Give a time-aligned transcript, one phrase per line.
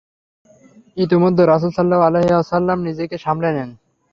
[0.97, 3.69] ইতোমধ্যে রাসূল সাল্লাল্লাহু আলাইহি ওয়াসাল্লাম নিজেকে সামলে নেন।